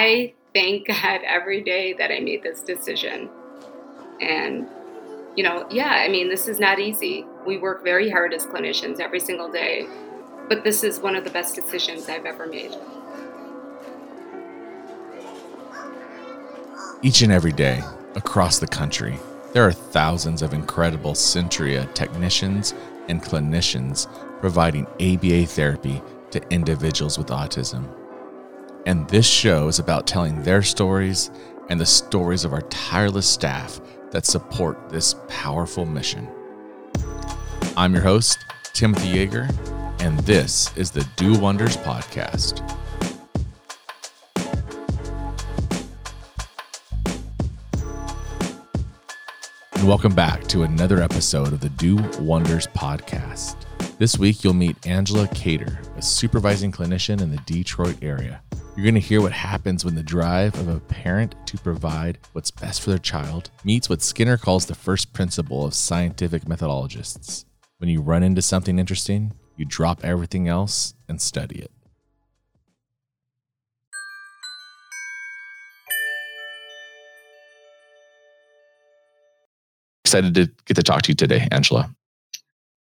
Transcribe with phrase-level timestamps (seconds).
[0.00, 3.28] I thank God every day that I made this decision.
[4.20, 4.66] And,
[5.36, 7.24] you know, yeah, I mean, this is not easy.
[7.46, 9.86] We work very hard as clinicians every single day,
[10.48, 12.74] but this is one of the best decisions I've ever made.
[17.02, 17.82] Each and every day
[18.14, 19.18] across the country,
[19.52, 22.74] there are thousands of incredible Centria technicians
[23.08, 24.06] and clinicians
[24.40, 27.88] providing ABA therapy to individuals with autism.
[28.86, 31.30] And this show is about telling their stories
[31.68, 33.78] and the stories of our tireless staff
[34.10, 36.26] that support this powerful mission.
[37.76, 38.38] I'm your host,
[38.72, 39.50] Timothy Yeager,
[40.00, 42.66] and this is the Do Wonders Podcast.
[49.74, 53.56] And welcome back to another episode of the Do Wonders Podcast.
[53.98, 58.40] This week, you'll meet Angela Cater, a supervising clinician in the Detroit area.
[58.76, 62.52] You're going to hear what happens when the drive of a parent to provide what's
[62.52, 67.44] best for their child meets what Skinner calls the first principle of scientific methodologists.
[67.78, 71.72] When you run into something interesting, you drop everything else and study it.
[80.04, 81.94] Excited to get to talk to you today, Angela.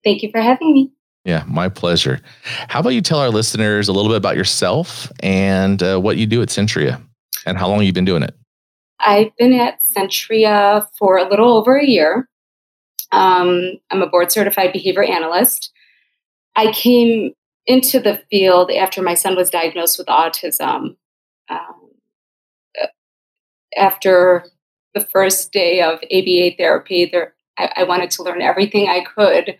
[0.04, 0.92] Thank you for having me.
[1.28, 2.22] Yeah, my pleasure.
[2.68, 6.24] How about you tell our listeners a little bit about yourself and uh, what you
[6.24, 7.02] do at Centria
[7.44, 8.34] and how long you've been doing it?
[8.98, 12.30] I've been at Centria for a little over a year.
[13.12, 15.70] Um, I'm a board certified behavior analyst.
[16.56, 17.34] I came
[17.66, 20.96] into the field after my son was diagnosed with autism.
[21.50, 21.90] Um,
[23.76, 24.46] after
[24.94, 29.46] the first day of ABA therapy, there, I, I, wanted to learn everything I could
[29.46, 29.56] mm.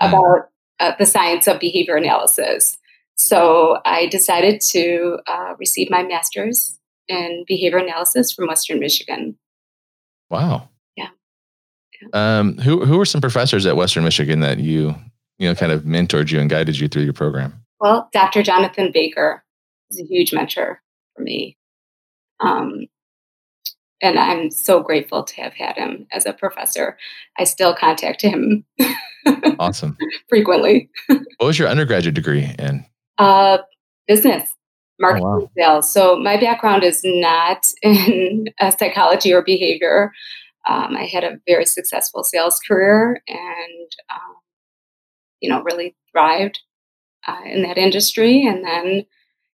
[0.00, 0.48] about
[0.82, 2.76] uh, the science of behavior analysis.
[3.16, 9.38] So I decided to uh, receive my master's in behavior analysis from Western Michigan.
[10.28, 10.68] Wow.
[10.96, 11.08] Yeah.
[12.00, 12.38] yeah.
[12.40, 14.94] Um, who who were some professors at Western Michigan that you
[15.38, 17.64] you know kind of mentored you and guided you through your program?
[17.78, 18.42] Well, Dr.
[18.42, 19.44] Jonathan Baker
[19.90, 20.80] is a huge mentor
[21.14, 21.56] for me.
[22.40, 22.86] Um,
[24.00, 26.98] and I'm so grateful to have had him as a professor.
[27.38, 28.64] I still contact him.
[29.58, 29.96] awesome.
[30.28, 30.90] frequently.
[31.06, 32.84] what was your undergraduate degree in?
[33.18, 33.58] Uh,
[34.06, 34.52] business,
[34.98, 35.50] marketing, oh, wow.
[35.56, 35.92] sales.
[35.92, 40.12] So my background is not in uh, psychology or behavior.
[40.68, 44.36] Um, I had a very successful sales career, and um,
[45.40, 46.60] you know, really thrived
[47.26, 48.46] uh, in that industry.
[48.46, 49.04] And then,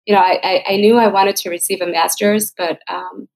[0.04, 3.28] you know, I, I, I, knew I wanted to receive a master's, but um,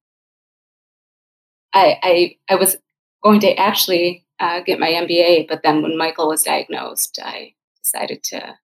[1.73, 2.77] I, I, I was
[3.23, 8.23] going to actually uh, get my MBA, but then when Michael was diagnosed, I decided
[8.25, 8.55] to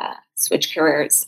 [0.00, 1.26] uh, switch careers.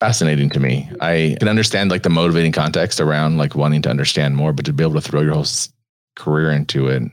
[0.00, 0.90] Fascinating to me.
[1.00, 4.72] I can understand like the motivating context around like wanting to understand more, but to
[4.72, 5.46] be able to throw your whole
[6.16, 7.04] career into it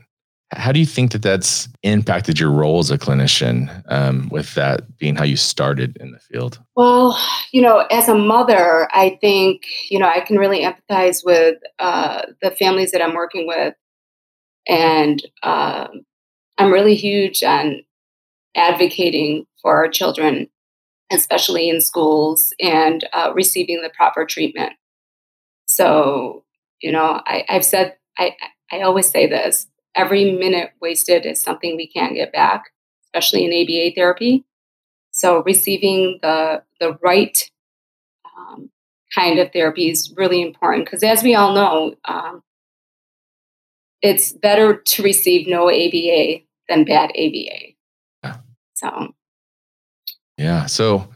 [0.52, 4.96] how do you think that that's impacted your role as a clinician um, with that
[4.98, 6.60] being how you started in the field?
[6.74, 7.18] Well,
[7.52, 12.22] you know, as a mother, I think, you know, I can really empathize with uh,
[12.42, 13.74] the families that I'm working with.
[14.70, 15.88] And uh,
[16.56, 17.82] I'm really huge on
[18.54, 20.48] advocating for our children,
[21.12, 24.72] especially in schools, and uh, receiving the proper treatment.
[25.66, 26.44] So,
[26.80, 28.36] you know, I, I've said, I,
[28.72, 29.66] I always say this
[29.96, 32.64] every minute wasted is something we can't get back,
[33.04, 34.44] especially in ABA therapy.
[35.10, 37.50] So receiving the the right
[38.24, 38.70] um,
[39.12, 42.42] kind of therapy is really important because, as we all know, um,
[44.02, 47.74] it's better to receive no ABA than bad ABA.
[48.22, 48.36] Yeah.
[48.74, 49.14] So.
[50.38, 50.66] Yeah.
[50.66, 51.08] So,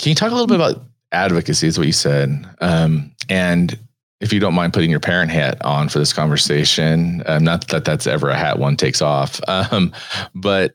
[0.00, 1.66] can you talk a little bit about advocacy?
[1.66, 3.78] Is what you said, um, and
[4.20, 7.84] if you don't mind putting your parent hat on for this conversation, um, not that
[7.84, 9.92] that's ever a hat one takes off, um,
[10.34, 10.74] but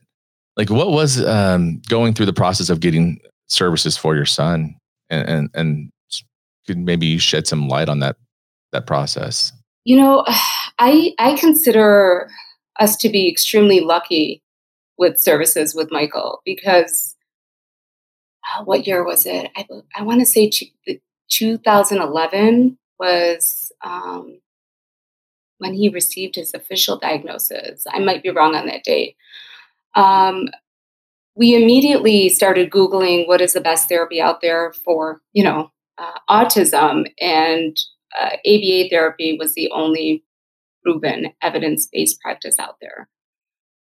[0.57, 4.75] like what was um, going through the process of getting services for your son,
[5.09, 5.91] and, and and
[6.67, 8.17] could maybe shed some light on that
[8.71, 9.53] that process?
[9.83, 10.25] You know,
[10.79, 12.29] I I consider
[12.79, 14.41] us to be extremely lucky
[14.97, 17.15] with services with Michael because
[18.55, 19.51] uh, what year was it?
[19.55, 20.49] I I want to say
[21.29, 24.39] 2011 was um,
[25.57, 27.83] when he received his official diagnosis.
[27.91, 29.15] I might be wrong on that date.
[29.95, 30.49] Um,
[31.35, 36.19] we immediately started Googling what is the best therapy out there for, you know, uh,
[36.29, 37.77] autism, and
[38.19, 40.23] uh, ABA therapy was the only
[40.83, 43.07] proven evidence-based practice out there.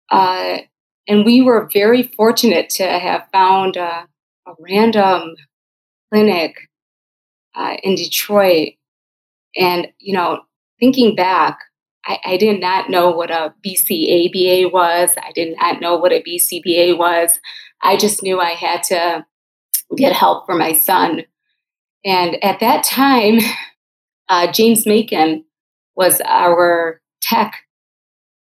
[0.10, 0.60] Uh,
[1.08, 4.06] and we were very fortunate to have found a
[4.60, 5.36] random
[6.12, 6.56] clinic
[7.56, 8.74] uh, in Detroit.
[9.56, 10.42] And, you know,
[10.80, 11.60] thinking back,
[12.06, 15.12] I, I, did not know what a BCABA was.
[15.22, 17.40] I did not know what a BCBA was.
[17.82, 19.26] I just knew I had to
[19.96, 21.24] get help for my son.
[22.04, 23.40] And at that time,
[24.32, 25.44] uh, James Macon
[25.98, 27.54] was our tech,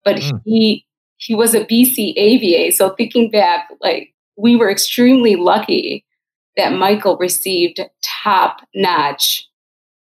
[0.04, 0.42] but mm.
[0.44, 0.84] he
[1.18, 2.72] he was a BCABA.
[2.72, 6.04] So thinking back, like we were extremely lucky
[6.56, 9.48] that Michael received top notch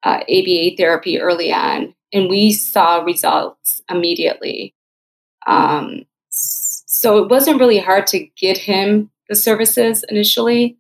[0.01, 4.73] uh, ABA therapy early on, and we saw results immediately.
[5.45, 10.75] Um, so it wasn't really hard to get him the services initially.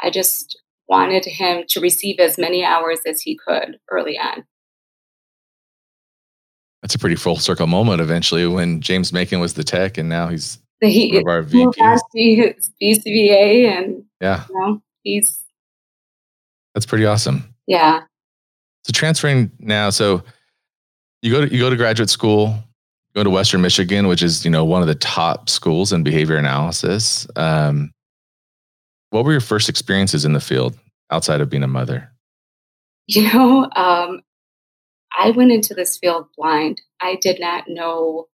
[0.00, 0.60] I just
[0.92, 4.44] wanted him to receive as many hours as he could early on.
[6.82, 10.28] That's a pretty full circle moment eventually when James Macon was the tech and now
[10.28, 12.70] he's he, one of our VPs.
[12.82, 14.44] BCBA and yeah.
[14.50, 15.42] You know, he's
[16.74, 17.54] that's pretty awesome.
[17.66, 18.02] Yeah.
[18.84, 20.22] So transferring now, so
[21.22, 22.54] you go to you go to graduate school,
[23.14, 26.36] go to Western Michigan, which is you know one of the top schools in behavior
[26.36, 27.26] analysis.
[27.36, 27.92] Um,
[29.08, 30.76] what were your first experiences in the field
[31.12, 32.10] outside of being a mother?
[33.06, 34.22] You know, um,
[35.16, 36.80] I went into this field blind.
[37.00, 38.28] I did not know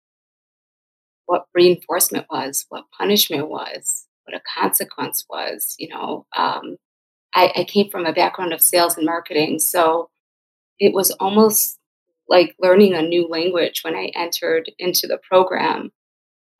[1.26, 5.74] what reinforcement was, what punishment was, what a consequence was.
[5.78, 6.76] You know, um,
[7.34, 10.10] I, I came from a background of sales and marketing, so
[10.78, 11.78] it was almost
[12.28, 15.90] like learning a new language when I entered into the program.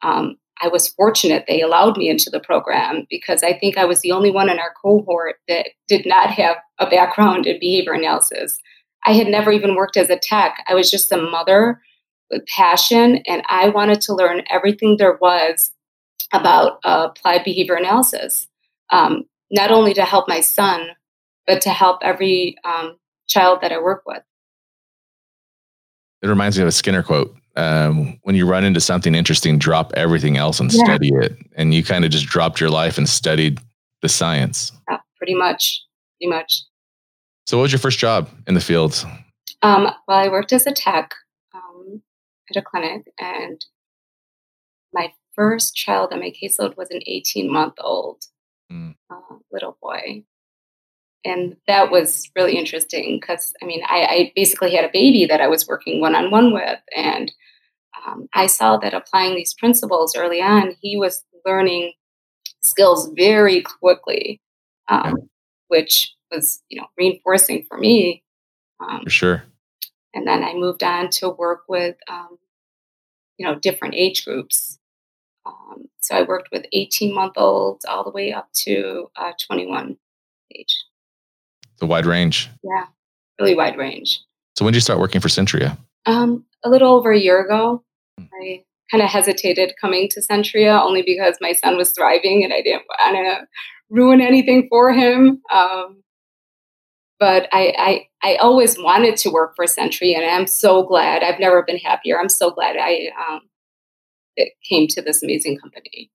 [0.03, 4.01] Um, I was fortunate they allowed me into the program because I think I was
[4.01, 8.59] the only one in our cohort that did not have a background in behavior analysis.
[9.07, 10.65] I had never even worked as a tech.
[10.69, 11.81] I was just a mother
[12.31, 15.73] with passion, and I wanted to learn everything there was
[16.33, 18.49] about uh, applied behavior analysis,
[18.91, 20.89] um, not only to help my son,
[21.47, 24.23] but to help every um, child that I work with.
[26.23, 27.35] It reminds me of a Skinner quote.
[27.59, 30.85] Um, when you run into something interesting, drop everything else and yeah.
[30.85, 31.37] study it.
[31.57, 33.59] And you kind of just dropped your life and studied
[34.01, 34.71] the science.
[34.89, 35.83] Yeah, pretty much.
[36.19, 36.63] Pretty much.
[37.47, 39.05] So, what was your first job in the field?
[39.63, 41.15] Um, well, I worked as a tech
[41.53, 42.03] um,
[42.51, 43.65] at a clinic, and
[44.93, 48.23] my first child on my caseload was an 18 month old
[48.71, 48.95] mm.
[49.11, 50.23] uh, little boy
[51.25, 55.41] and that was really interesting because I mean, I, I, basically had a baby that
[55.41, 57.33] I was working one on one with, and
[58.07, 61.93] um, I saw that applying these principles early on, he was learning
[62.63, 64.41] skills very quickly,
[64.89, 65.29] um,
[65.69, 68.23] which was you know reinforcing for me.
[68.81, 69.43] Um, for sure.
[70.15, 72.39] And then I moved on to work with um,
[73.39, 74.79] you know different age groups.
[75.45, 79.97] Um, so I worked with 18 month olds all the way up to uh, 21
[80.55, 80.85] age.
[81.79, 82.51] The wide range.
[82.63, 82.87] Yeah,
[83.41, 84.21] really wide range.
[84.57, 85.79] So when did you start working for Centria?
[86.07, 87.85] Um, a little over a year ago.
[88.19, 88.25] Hmm.
[88.43, 92.63] I kind of hesitated coming to Centria only because my son was thriving and I
[92.63, 93.47] didn't want to
[93.91, 95.43] ruin anything for him.
[95.53, 96.03] Um,
[97.21, 101.23] but I, I, I always wanted to work for Centria, and I'm so glad.
[101.25, 102.19] I've never been happier.
[102.19, 103.41] I'm so glad I um,
[104.37, 106.11] it came to this amazing company.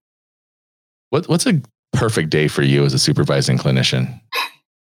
[1.10, 1.62] What What's a
[1.92, 4.21] perfect day for you as a supervising clinician?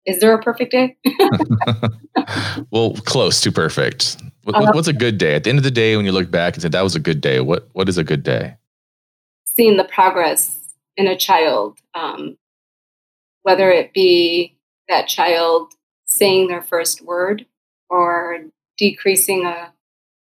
[0.05, 0.97] Is there a perfect day?
[2.71, 4.17] well, close to perfect.
[4.43, 5.35] What, uh, what's a good day?
[5.35, 6.99] At the end of the day, when you look back and say that was a
[6.99, 8.55] good day, what what is a good day?
[9.45, 10.57] Seeing the progress
[10.97, 12.37] in a child, um,
[13.43, 15.73] whether it be that child
[16.05, 17.45] saying their first word
[17.89, 18.39] or
[18.77, 19.73] decreasing a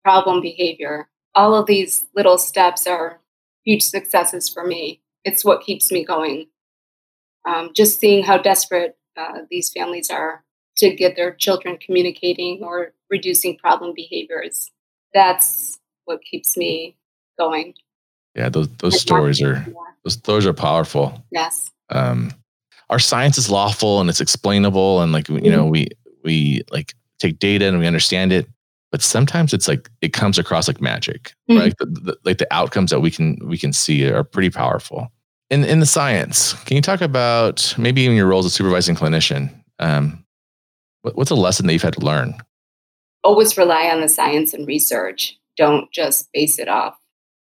[0.04, 1.08] problem behavior.
[1.36, 3.20] All of these little steps are
[3.64, 5.02] huge successes for me.
[5.24, 6.48] It's what keeps me going.
[7.46, 10.44] Um, just seeing how desperate uh, these families are
[10.78, 14.72] to get their children communicating or reducing problem behaviors.
[15.14, 16.96] That's what keeps me
[17.38, 17.74] going.
[18.36, 19.66] Yeah, those those stories are
[20.04, 21.24] those those are powerful.
[21.32, 21.72] Yes.
[21.90, 22.32] Um,
[22.90, 25.50] our science is lawful and it's explainable, and like you mm-hmm.
[25.50, 25.88] know we
[26.24, 28.48] we like take data and we understand it,
[28.92, 31.60] but sometimes it's like it comes across like magic, mm-hmm.
[31.60, 31.78] right?
[31.80, 35.12] The, the, like the outcomes that we can we can see are pretty powerful
[35.50, 38.96] in in the science, can you talk about maybe in your role as a supervising
[38.96, 39.54] clinician?
[39.80, 40.26] Um,
[41.02, 42.36] what, what's a lesson that you've had to learn?
[43.24, 45.38] Always rely on the science and research.
[45.56, 46.98] Don't just base it off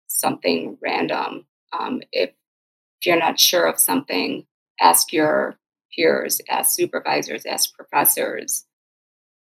[0.08, 1.46] something random.
[1.78, 4.46] Um, if, if you're not sure of something,
[4.80, 5.56] ask your
[5.94, 8.64] peers, ask supervisors, ask professors,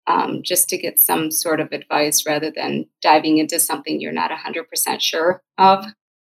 [0.06, 4.30] um, just to get some sort of advice rather than diving into something you're not
[4.30, 5.86] 100% sure of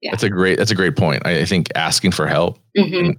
[0.02, 0.12] yeah.
[0.12, 1.22] That's a great that's a great point.
[1.26, 3.12] I, I think asking for help mm-hmm.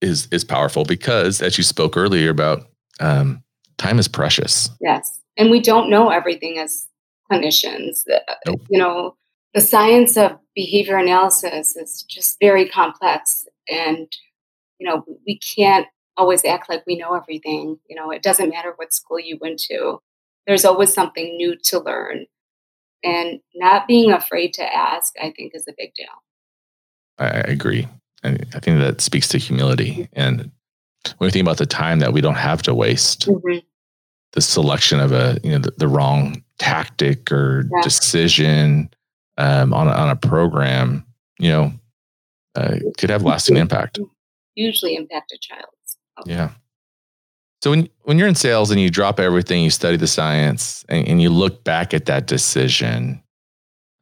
[0.00, 2.66] is is powerful because as you spoke earlier about
[3.00, 3.42] um,
[3.78, 4.70] time is precious.
[4.80, 5.20] Yes.
[5.36, 6.86] And we don't know everything as
[7.30, 8.04] clinicians.
[8.46, 8.60] Nope.
[8.68, 9.16] You know,
[9.52, 13.46] the science of behavior analysis is just very complex.
[13.68, 14.08] And,
[14.78, 15.86] you know, we can't
[16.16, 17.78] always act like we know everything.
[17.88, 19.98] You know, it doesn't matter what school you went to,
[20.46, 22.26] there's always something new to learn.
[23.04, 26.06] And not being afraid to ask, I think, is a big deal.
[27.18, 27.86] I agree.
[28.24, 28.30] I
[28.60, 30.08] think that speaks to humility.
[30.14, 30.50] And
[31.18, 33.58] when you think about the time that we don't have to waste, mm-hmm.
[34.32, 37.82] the selection of a, you know, the, the wrong tactic or yeah.
[37.82, 38.88] decision
[39.36, 41.04] um, on, a, on a program,
[41.38, 41.72] you know,
[42.54, 43.98] uh, could have lasting impact.
[44.54, 45.66] Usually impact a child.
[46.24, 46.52] Yeah.
[47.64, 51.08] So when when you're in sales and you drop everything, you study the science, and,
[51.08, 53.22] and you look back at that decision,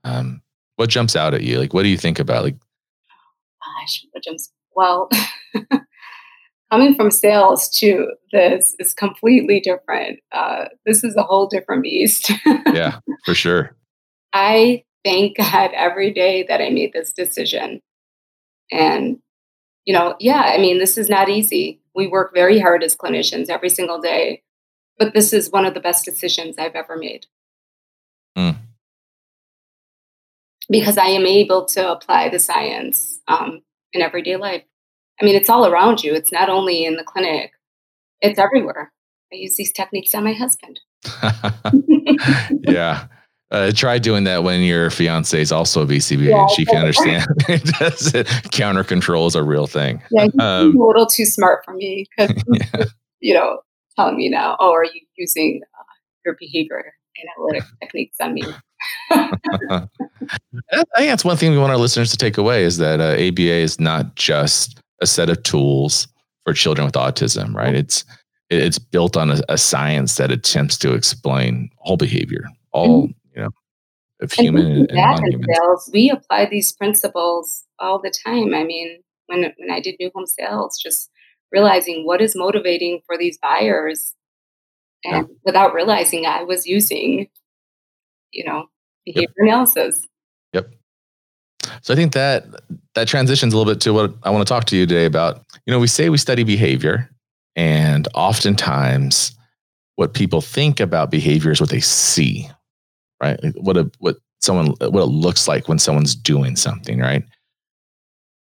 [0.03, 0.43] um,
[0.75, 1.61] what jumps out at you?
[1.61, 2.43] Like, what do you think about?
[2.43, 4.53] Like, gosh, what jumps?
[4.75, 5.09] Well,
[6.73, 10.19] coming from sales to this is completely different.
[10.33, 12.33] Uh, this is a whole different beast.
[12.75, 13.77] yeah, for sure.
[14.33, 17.81] I thank God every day that I made this decision,
[18.73, 19.19] and
[19.85, 21.79] you know, yeah, I mean, this is not easy.
[21.95, 24.43] We work very hard as clinicians every single day,
[24.99, 27.27] but this is one of the best decisions I've ever made.
[28.37, 28.57] Mm.
[30.71, 34.63] Because I am able to apply the science um, in everyday life.
[35.21, 36.15] I mean, it's all around you.
[36.15, 37.53] It's not only in the clinic,
[38.21, 38.93] it's everywhere.
[39.33, 40.81] I use these techniques on my husband.
[42.63, 43.07] yeah.
[43.53, 47.27] Uh, try doing that when your fiance is also a BCBA yeah, she can understand.
[48.51, 50.03] Counter control is a real thing.
[50.11, 52.85] Yeah, he's um, a little too smart for me because, yeah.
[53.21, 53.59] you know,
[53.95, 55.83] telling me now, oh, are you using uh,
[56.25, 56.95] your behavior
[57.37, 58.43] analytic techniques on me?
[59.11, 59.87] I
[60.97, 63.43] think that's one thing we want our listeners to take away is that uh, ABA
[63.43, 66.09] is not just a set of tools
[66.47, 67.75] for children with autism, right?
[67.75, 68.07] It's
[68.49, 73.13] it's built on a, a science that attempts to explain all behavior, all mm-hmm
[74.23, 75.45] of human and, and non-human.
[75.55, 78.55] Sales, we apply these principles all the time.
[78.55, 81.11] I mean, when when I did new home sales, just
[81.51, 84.15] realizing what is motivating for these buyers,
[85.05, 85.35] and yeah.
[85.45, 87.29] without realizing I was using,
[88.31, 88.67] you know,
[89.05, 89.49] behavior yep.
[89.49, 90.09] analysis.
[90.53, 90.71] Yep.
[91.83, 92.45] So I think that
[92.95, 95.43] that transitions a little bit to what I want to talk to you today about.
[95.67, 97.11] You know, we say we study behavior,
[97.57, 99.37] and oftentimes
[99.97, 102.49] what people think about behavior is what they see,
[103.23, 103.39] right?
[103.57, 107.25] What a what someone what it looks like when someone's doing something, right?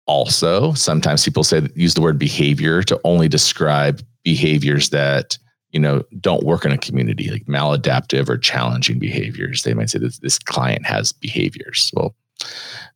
[0.06, 5.38] Also, sometimes people say use the word behavior to only describe behaviors that
[5.70, 9.62] you know don't work in a community, like maladaptive or challenging behaviors.
[9.62, 11.92] They might say that this client has behaviors.
[11.94, 12.16] Well,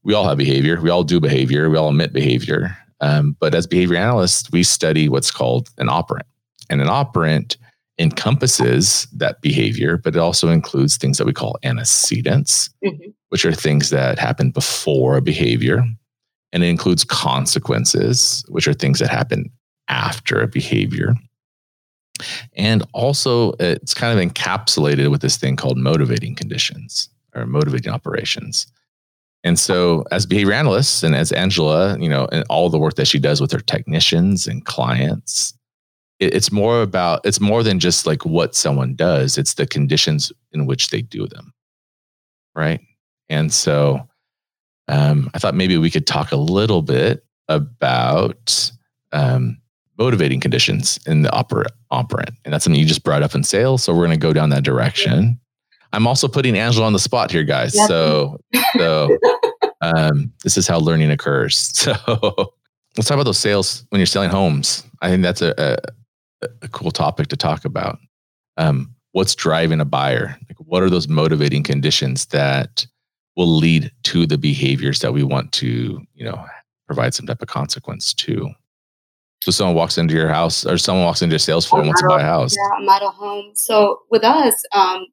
[0.02, 0.80] we all have behavior.
[0.80, 1.70] We all do behavior.
[1.70, 2.76] We all emit behavior.
[3.00, 6.26] Um, but as behavior analysts, we study what's called an operant,
[6.70, 7.58] and an operant
[7.98, 13.10] encompasses that behavior, but it also includes things that we call antecedents, mm-hmm.
[13.28, 15.84] which are things that happen before a behavior.
[16.52, 19.50] And it includes consequences, which are things that happen
[19.88, 21.14] after a behavior.
[22.54, 28.68] And also, it's kind of encapsulated with this thing called motivating conditions or motivating operations.
[29.42, 33.08] And so, as behavior analysts and as Angela, you know, and all the work that
[33.08, 35.54] she does with her technicians and clients,
[36.20, 40.66] it's more about it's more than just like what someone does it's the conditions in
[40.66, 41.52] which they do them
[42.54, 42.80] right?
[43.28, 44.08] And so
[44.86, 48.70] um, i thought maybe we could talk a little bit about
[49.12, 49.58] um,
[49.98, 52.30] motivating conditions in the oper- operant.
[52.44, 54.50] And that's something you just brought up in sales so we're going to go down
[54.50, 55.40] that direction.
[55.92, 57.88] I'm also putting angela on the spot here guys yep.
[57.88, 58.40] so
[58.76, 59.16] so
[59.80, 61.72] um, this is how learning occurs.
[62.94, 64.84] So let's talk about those sales when you're selling homes.
[65.02, 65.76] I think that's a, a
[66.62, 67.98] a cool topic to talk about.
[68.56, 70.36] Um, what's driving a buyer?
[70.48, 72.86] Like, what are those motivating conditions that
[73.36, 76.44] will lead to the behaviors that we want to, you know,
[76.86, 78.50] provide some type of consequence to?
[79.42, 82.00] So someone walks into your house, or someone walks into a sales floor and wants
[82.00, 82.54] to buy a house.
[82.56, 83.50] Yeah, a model home.
[83.54, 85.06] So with us, um,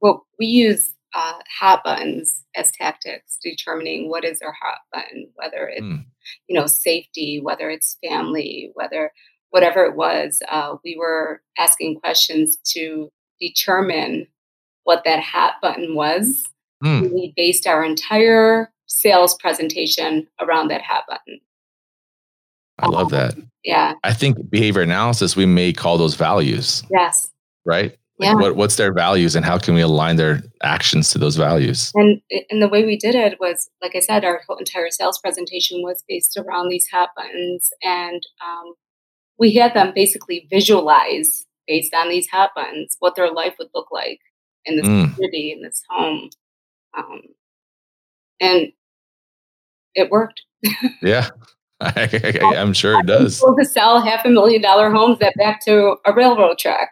[0.00, 5.68] well, we use uh, hot buttons as tactics, determining what is our hot button, whether
[5.68, 6.04] it's mm.
[6.46, 9.10] you know safety, whether it's family, whether
[9.50, 14.26] whatever it was, uh, we were asking questions to determine
[14.84, 16.48] what that hat button was.
[16.82, 17.12] Mm.
[17.12, 21.40] We based our entire sales presentation around that hat button.
[22.78, 23.34] I love that.
[23.62, 23.94] Yeah.
[24.04, 26.82] I think behavior analysis, we may call those values.
[26.90, 27.30] Yes.
[27.66, 27.96] Right?
[28.18, 28.34] Like yeah.
[28.34, 31.90] What, what's their values and how can we align their actions to those values?
[31.94, 35.18] And, and the way we did it was, like I said, our whole entire sales
[35.18, 38.74] presentation was based around these hat buttons and um,
[39.40, 43.90] we had them basically visualize based on these hot buttons, what their life would look
[43.90, 44.20] like
[44.66, 45.14] in this Mm.
[45.14, 46.28] community, in this home.
[46.96, 47.22] Um,
[48.40, 48.72] and
[49.94, 50.42] it worked.
[51.02, 51.30] Yeah.
[51.80, 52.10] I,
[52.56, 53.40] am sure it does.
[53.40, 56.90] To sell half a million dollar homes that back to a railroad track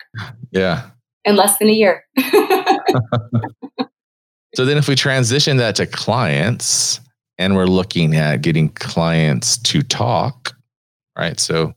[0.50, 0.88] Yeah.
[1.26, 2.04] in less than a year.
[4.54, 7.00] So then if we transition that to clients
[7.36, 10.56] and we're looking at getting clients to talk,
[11.16, 11.38] right?
[11.38, 11.74] So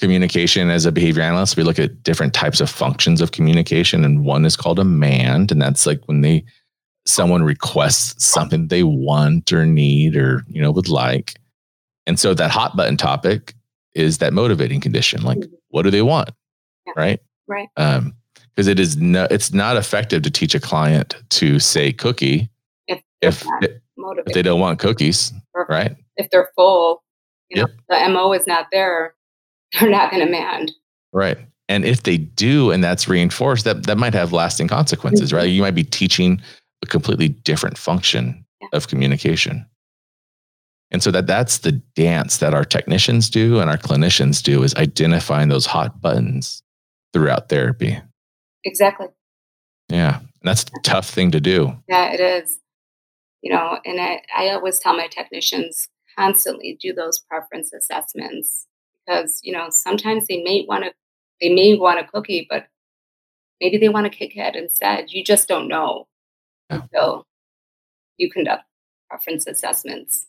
[0.00, 4.24] communication as a behavior analyst, we look at different types of functions of communication and
[4.24, 6.44] one is called a demand and that's like when they
[7.06, 11.34] someone requests something they want or need or you know would like.
[12.06, 13.54] And so that hot button topic
[13.94, 15.22] is that motivating condition.
[15.22, 15.38] Like
[15.68, 16.30] what do they want?
[16.86, 16.92] Yeah.
[16.96, 17.20] Right?
[17.46, 17.68] Right.
[17.76, 18.14] Um
[18.54, 22.50] because it is no it's not effective to teach a client to say cookie
[22.88, 23.44] if if
[24.26, 25.32] if they don't want cookies,
[25.68, 25.94] right?
[26.16, 27.02] if they're full,
[27.48, 27.78] you know, Yep.
[27.88, 29.14] the MO is not there,
[29.80, 30.72] they're not going to demand.
[31.12, 31.38] Right.
[31.68, 35.36] And if they do, and that's reinforced, that that might have lasting consequences, Mhm.
[35.36, 35.44] right?
[35.50, 36.40] You might be teaching
[36.82, 38.68] a completely different function Yeah.
[38.72, 39.66] of communication.
[40.90, 44.74] And so that that's the dance that our technicians do and our clinicians do is
[44.74, 46.62] identifying those hot buttons
[47.12, 48.00] throughout therapy.
[48.64, 49.06] Exactly.
[49.88, 50.18] Yeah.
[50.18, 51.76] And that's a tough thing to do.
[51.88, 52.58] Yeah, it is.
[53.42, 58.66] You know, and I, I always tell my technicians constantly do those preference assessments
[59.10, 60.92] because, you know, sometimes they may want to
[61.40, 62.66] they may want a cookie, but
[63.60, 65.10] maybe they want a Kit Kat instead.
[65.10, 66.06] You just don't know
[66.70, 66.82] Yeah.
[66.82, 67.26] until
[68.18, 68.64] you conduct
[69.08, 70.26] preference assessments.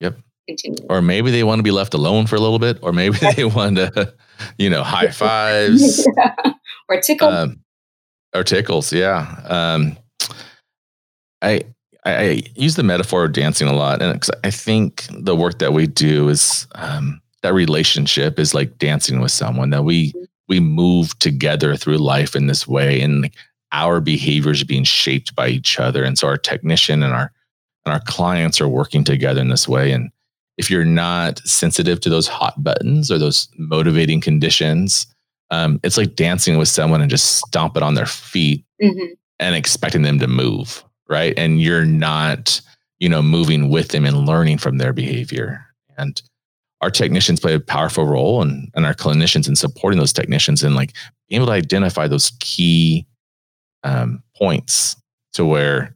[0.00, 0.18] Yep.
[0.48, 0.86] Continue.
[0.88, 3.44] Or maybe they want to be left alone for a little bit, or maybe they
[3.44, 4.14] want to,
[4.58, 6.06] you know, high fives.
[6.88, 7.28] or tickle.
[7.28, 7.60] um,
[8.34, 9.96] or tickles yeah um,
[11.42, 11.62] I,
[12.04, 15.86] I use the metaphor of dancing a lot and i think the work that we
[15.86, 20.12] do is um, that relationship is like dancing with someone that we
[20.48, 23.30] we move together through life in this way and
[23.72, 27.32] our behaviors are being shaped by each other and so our technician and our
[27.84, 30.10] and our clients are working together in this way and
[30.56, 35.06] if you're not sensitive to those hot buttons or those motivating conditions
[35.50, 39.10] um, it's like dancing with someone and just stomping on their feet Mhm.
[39.38, 41.32] and expecting them to move, right?
[41.38, 42.60] And you're not,
[42.98, 45.64] you know, moving with them and learning from their behavior.
[45.96, 46.20] And
[46.80, 50.74] our technicians play a powerful role and, and our clinicians in supporting those technicians and
[50.74, 50.92] like
[51.28, 53.06] being able to identify those key
[53.82, 54.96] um, points
[55.32, 55.94] to where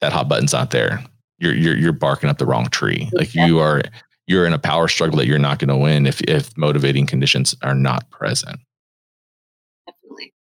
[0.00, 1.02] that hot button's not there.
[1.38, 3.08] You're, you're, you're barking up the wrong tree.
[3.12, 3.82] Like you are,
[4.26, 7.54] you're in a power struggle that you're not going to win if, if motivating conditions
[7.62, 8.58] are not present.
[9.86, 10.34] Definitely.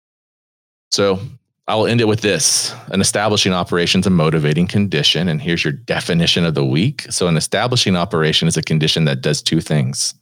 [0.92, 1.20] So
[1.68, 5.28] I'll end it with this an establishing operation is a motivating condition.
[5.28, 7.08] And here's your definition of the week.
[7.10, 10.14] So, an establishing operation is a condition that does two things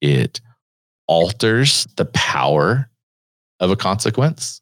[0.00, 0.40] it
[1.06, 2.90] alters the power
[3.60, 4.60] of a consequence,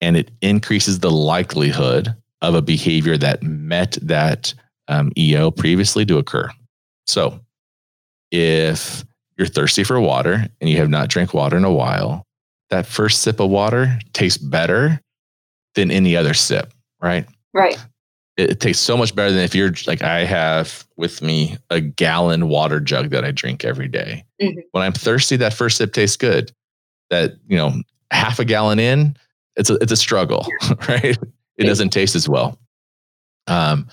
[0.00, 4.54] and it increases the likelihood of a behavior that met that
[4.88, 6.48] um, EO previously to occur.
[7.06, 7.40] So,
[8.30, 9.04] if
[9.36, 12.24] you're thirsty for water and you have not drank water in a while,
[12.72, 15.00] that first sip of water tastes better
[15.76, 17.26] than any other sip, right?
[17.54, 17.78] Right.
[18.36, 21.80] It, it tastes so much better than if you're like, I have with me a
[21.80, 24.24] gallon water jug that I drink every day.
[24.42, 24.62] Mhm.
[24.72, 26.50] When I'm thirsty, that first sip tastes good.
[27.10, 27.74] That, you know,
[28.10, 29.16] half a gallon in,
[29.56, 30.46] it's a, it's a struggle,
[30.88, 31.04] right?
[31.04, 31.18] It
[31.58, 31.66] Yeah.
[31.66, 32.58] doesn't taste as well.
[33.48, 33.86] Um,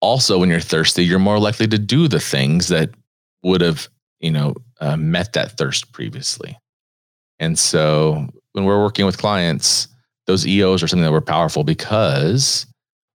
[0.00, 2.90] also, when you're thirsty, you're more likely to do the things that
[3.44, 3.88] would have,
[4.20, 6.58] you know, uh, met that thirst previously.
[7.40, 9.88] And so when we're working with clients,
[10.26, 12.66] those EOs are something that we're powerful because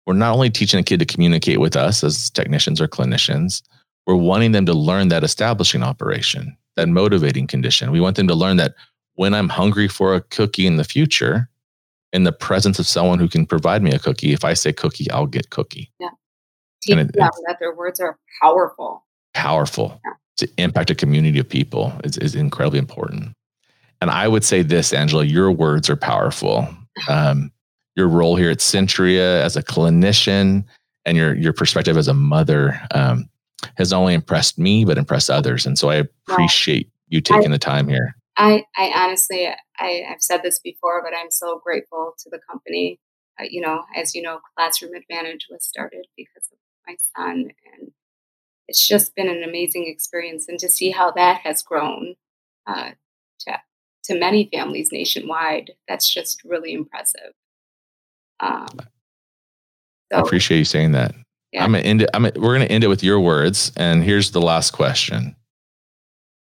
[0.06, 3.62] we're not only teaching a kid to communicate with us as technicians or clinicians,
[4.06, 7.92] we're wanting them to learn that establishing operation, that motivating condition.
[7.92, 8.74] We want them to learn that
[9.14, 11.48] when I'm hungry for a cookie in the future,
[12.12, 15.10] in the presence of someone who can provide me a cookie, if I say cookie,
[15.10, 15.90] I'll get cookie.
[16.82, 19.04] Teach it- them that their words are powerful.
[19.34, 20.00] powerful
[20.36, 23.32] to impact a community of people is, is incredibly important.
[24.04, 26.68] And I would say this, Angela, your words are powerful.
[27.08, 27.50] Um,
[27.96, 30.66] your role here at Centria as a clinician
[31.06, 33.30] and your your perspective as a mother um,
[33.78, 35.64] has only impressed me but impressed others.
[35.64, 38.14] And so I appreciate you taking the time here.
[38.36, 43.00] I, I honestly, I, I've said this before, but I'm so grateful to the company.
[43.40, 47.90] Uh, you know, as you know, Classroom Advantage was started because of my son, and
[48.68, 50.44] it's just been an amazing experience.
[50.46, 52.16] And to see how that has grown
[52.66, 52.90] uh,
[53.40, 53.60] to
[54.04, 57.32] to many families nationwide, that's just really impressive.
[58.40, 58.68] Um,
[60.12, 61.14] I appreciate you saying that.
[61.52, 61.64] Yeah.
[61.64, 62.10] I'm gonna end it.
[62.14, 63.72] I'm gonna, we're gonna end it with your words.
[63.76, 65.36] And here's the last question.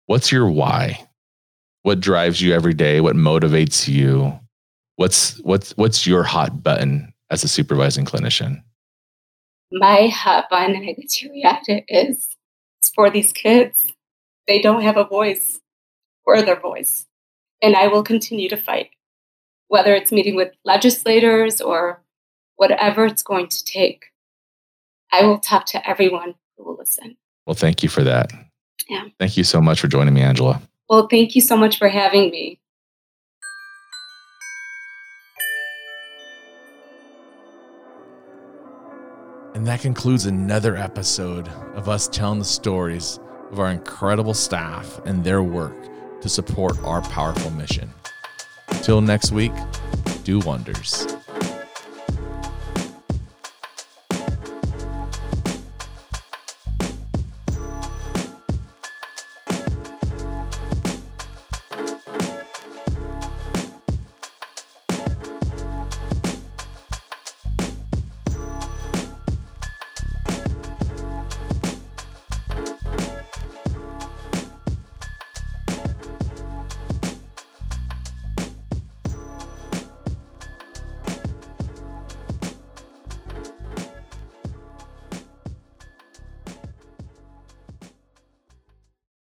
[0.06, 1.06] What's your why?
[1.82, 3.00] What drives you every day?
[3.00, 4.38] What motivates you?
[4.96, 8.62] What's what's what's your hot button as a supervising clinician?
[9.70, 12.28] My hot button, and I get to react it, is
[12.94, 13.92] for these kids.
[14.46, 15.60] They don't have a voice.
[16.26, 17.06] We're their voice.
[17.62, 18.90] And I will continue to fight,
[19.68, 22.02] whether it's meeting with legislators or
[22.56, 24.06] whatever it's going to take.
[25.12, 27.16] I will talk to everyone who will listen.
[27.46, 28.32] Well, thank you for that.
[28.88, 29.04] Yeah.
[29.20, 30.60] Thank you so much for joining me, Angela.
[30.88, 32.58] Well, thank you so much for having me.
[39.54, 43.20] And that concludes another episode of us telling the stories
[43.50, 45.76] of our incredible staff and their work
[46.22, 47.92] to support our powerful mission.
[48.82, 49.52] Till next week,
[50.24, 51.06] do wonders.